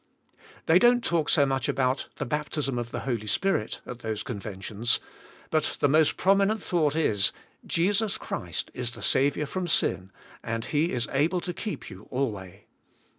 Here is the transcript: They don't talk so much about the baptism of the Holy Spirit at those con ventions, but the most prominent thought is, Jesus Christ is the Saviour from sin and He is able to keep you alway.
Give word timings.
They 0.65 0.79
don't 0.79 1.03
talk 1.03 1.29
so 1.29 1.45
much 1.45 1.69
about 1.69 2.07
the 2.15 2.25
baptism 2.25 2.79
of 2.79 2.89
the 2.89 3.01
Holy 3.01 3.27
Spirit 3.27 3.81
at 3.85 3.99
those 3.99 4.23
con 4.23 4.39
ventions, 4.39 4.99
but 5.51 5.77
the 5.79 5.87
most 5.87 6.17
prominent 6.17 6.63
thought 6.63 6.95
is, 6.95 7.31
Jesus 7.67 8.17
Christ 8.17 8.71
is 8.73 8.93
the 8.93 9.03
Saviour 9.03 9.45
from 9.45 9.67
sin 9.67 10.11
and 10.41 10.65
He 10.65 10.91
is 10.91 11.07
able 11.11 11.39
to 11.41 11.53
keep 11.53 11.91
you 11.91 12.07
alway. 12.09 12.65